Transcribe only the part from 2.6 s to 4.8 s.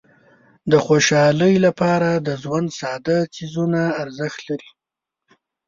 ساده څیزونه ارزښت لري.